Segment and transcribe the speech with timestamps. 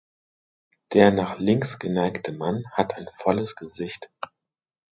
[0.93, 4.09] Der nach links geneigte Mann hat ein volles Gesicht.